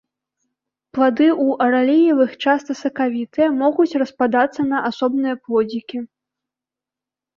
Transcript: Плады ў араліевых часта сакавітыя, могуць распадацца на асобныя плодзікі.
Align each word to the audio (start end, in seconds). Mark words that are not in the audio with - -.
Плады 0.97 1.25
ў 1.45 1.67
араліевых 1.67 2.31
часта 2.47 2.71
сакавітыя, 2.81 3.47
могуць 3.61 3.97
распадацца 4.03 4.61
на 4.73 4.77
асобныя 4.91 5.35
плодзікі. 5.47 5.97